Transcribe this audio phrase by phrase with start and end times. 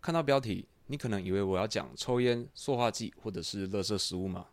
[0.00, 4.46] 看到标题，你可能以为我要讲抽烟、塑化剂或者是垃圾食物吗？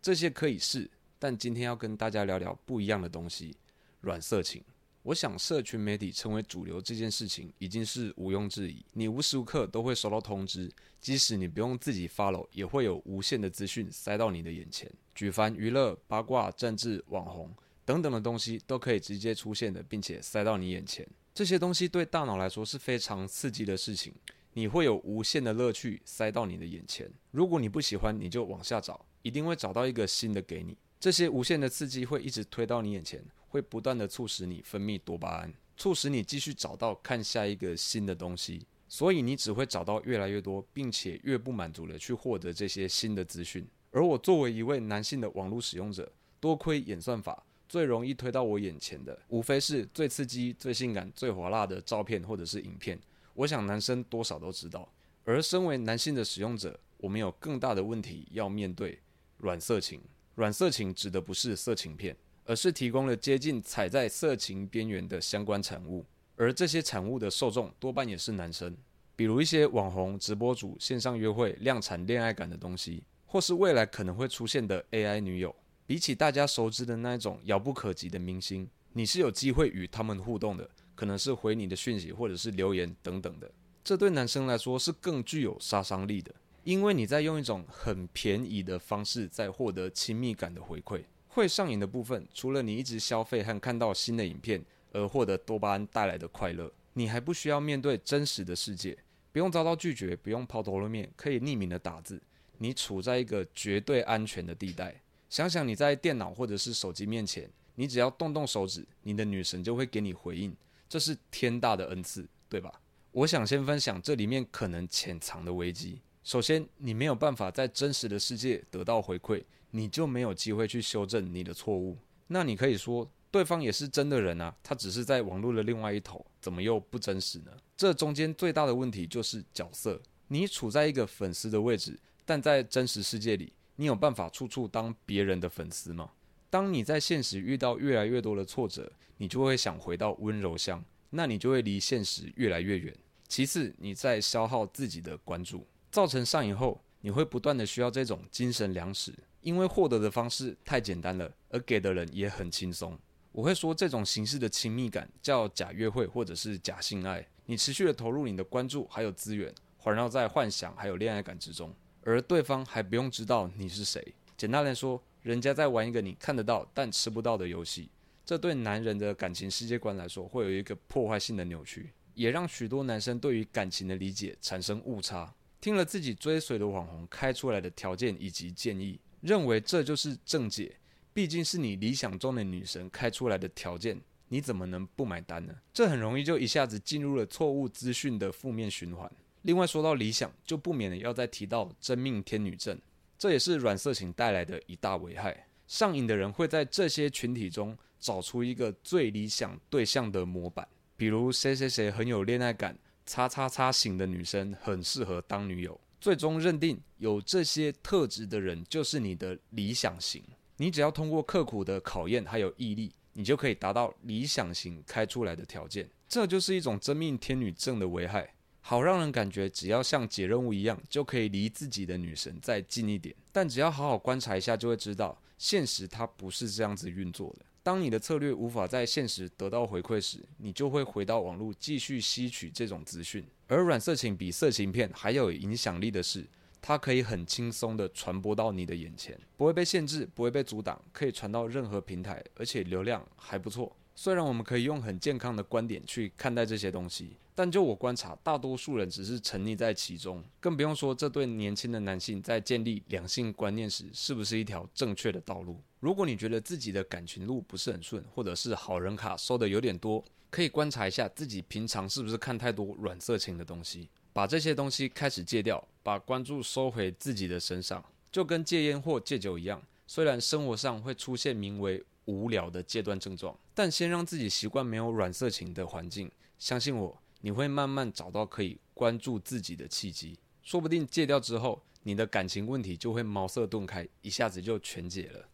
[0.00, 3.54] 这些可以是，但今天要跟大家聊聊不一样的东西——
[4.00, 4.64] 软色情。
[5.02, 8.84] 我想，社群媒体成为主流这件事情已经是毋庸置疑。
[8.94, 10.70] 你无时无刻都会收到通知，
[11.00, 14.90] 即使你不用自己 follow，也会有无限的资讯塞到你的眼前。
[15.14, 21.06] 举凡娱乐、八卦、政治、网红等等的东西，都可以直接出现的，并且塞到你眼前。
[21.34, 24.12] 这些东西对大脑来说是非常刺激的事情，
[24.52, 27.10] 你会有无限的乐趣塞到你的眼前。
[27.30, 30.76] 如果你不喜欢，你就往下找，一定会找到一个新的给你。
[31.00, 33.24] 这些无限的刺激会一直推到你眼前。
[33.50, 43.66] 会不断的促使你分泌多巴胺，促使你继续找到看下一个新的东西，所以你只会找到越来越多，并且越不满足的去获得这些新的资讯。
[43.90, 53.00] 而我作为一位男性的网络使用者，多亏演算法，最容易推到我眼前的，无非是最刺激、最性感、最火辣的照片或者是影片。
[53.38, 54.92] 我想男生多少都知道。
[55.24, 59.00] 而身为男性的使用者，我们有更大的问题要面对：
[59.38, 60.00] 软色情。
[60.34, 62.16] 软色情指的不是色情片。
[62.44, 66.02] 而是提供了接近踩在色情边缘的相关产物，
[66.34, 68.74] 而这些产物的受众多半也是男生，
[69.14, 75.54] 比如一些网红、直播主、线上约会、量产恋爱感的东西，或是未来可能会出现的 AI 女友。
[75.86, 83.48] 比起大家熟知的那一种遥不可及的明星，你是有机会与他们互动的，可能是回你的讯息，或者是留言等等的。
[83.84, 91.04] 这对男生来说是更具有杀伤力的，因为你在用一种很便宜的方式在获得亲密感的回馈。
[91.28, 98.98] 会上瘾的部分，除了你一直消费和看到新的影片而获得多巴胺带来的快乐，你还不需要面对真实的世界，
[99.30, 102.20] 不用遭到拒绝，不用抛头露面，可以匿名的打字，
[102.58, 105.00] 你处在一个绝对安全的地带。
[105.30, 110.52] 想想你在电脑或者是手机面前，你只要动动手指，你的女神就会给你回应，
[110.88, 112.80] 这是天大的恩赐，对吧？
[113.12, 116.00] 我想先分享这里面可能潜藏的危机。
[116.24, 119.44] 首先，你没有办法在真实的世界得到回馈。
[119.70, 121.98] 你就没有机会去修正你的错误。
[122.28, 127.52] 那你可以说，对方也是真的人啊，他只是在网络的另外一头，怎么又不真实呢？
[127.76, 130.00] 这中间最大的问题就是角色。
[130.28, 136.12] 你处在一个粉丝的位置，但在真实世界里，你有办法处处当别人的粉丝吗？
[136.50, 142.94] 当你在现实遇到越来越多的挫折，你就会想回到温柔乡，那你就会离现实越来越远。
[143.26, 149.12] 其次，你在消耗自己的关注，造成上瘾后，你会不断的需要这种精神粮食。
[149.40, 152.98] 因为获得的方式太简单了，而给的人也很轻松。
[153.30, 157.24] 我会说这种形式的亲密感叫假约会或者是假性爱。
[157.46, 161.72] 你持续的投入你的关注还有资源，环绕在幻想还有恋爱感之中，
[162.02, 164.14] 而对方还不用知道你是谁。
[164.36, 167.90] 简单来说，人家在玩一个你看得到但吃不到的游戏。
[168.24, 175.34] 这对男人的感情世界观来说，会有一个破坏性的扭曲，也让许多男生对于感情的理解产生误差。
[175.60, 178.98] 听了自己追随的网红开出来的条件以及建议。
[179.20, 180.74] 认为这就是正解，
[181.12, 185.54] 毕竟是你理想中的女神开出来的条件，你怎么能不买单呢？
[185.74, 189.12] 这很容易就一下子进入了错误资讯的负面循环。
[189.42, 192.80] 另外，说到理想，就不免的要再提到真命天女症，
[193.18, 195.48] 这也是软色情带来的一大危害。
[195.66, 205.78] 上瘾的人会在这些群体中找出一个最理想对象的模板，比如谁谁谁很有恋爱感，叉叉叉型的女生很适合当女友。
[206.00, 210.22] 最终认定有这些特质的人就是你的理想型。
[210.56, 215.90] 你只要通过刻苦的考验还有毅力，你就可以达到理想型开出来的条件。
[216.08, 218.32] 这就是一种真命天女症的危害，
[218.70, 223.16] 好让人感觉只要像解任务一样，就可以离自己的女神再近一点。
[223.32, 227.46] 但只要好好观察一下，就会知道现实它不是这样子运作的。
[227.62, 233.24] 当你的策略无法在现实得到回馈时，你就会回到网络继续吸取这种资讯。
[233.46, 236.26] 而软色情比色情片还有影响力的是，
[236.60, 243.74] 它可以很轻松地传播到你的眼前，不会被限制，不会被阻挡，可以传到任何平台，而且流量还不错。
[244.00, 255.60] 虽然我们可以用很健康的观点去看待这些东西，但就我观察，大多数人只是沉溺在其中，更不用说这对年轻的男性在建立两性观念时是不是一条正确的道路。
[255.80, 269.60] 如果你觉得自己的感情路不是很顺，或者是好人卡收的有点多，可以观察一下自己平常是不是看太多软色情的东西，把这些东西开始戒掉，把关注收回自己的身上，就跟戒烟或戒酒一样。
[269.88, 280.18] 虽然生活上会出现名为无聊的戒断症状，但先让自己习惯没有软色情的环境，相信我，你会慢慢找到可以关注自己的契机。
[280.42, 285.28] 说不定戒掉之后，你的感情问题就会茅塞顿开，一下子就全解了。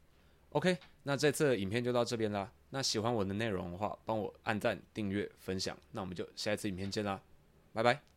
[0.50, 2.52] OK，那这次的影片就到这边啦。
[2.70, 5.78] 那喜欢我的内容的话，帮我按赞、订阅、分享。
[5.92, 7.22] 那我们就下一次影片见啦，
[7.72, 8.13] 拜拜。